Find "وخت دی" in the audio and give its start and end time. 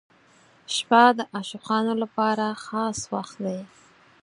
3.13-3.59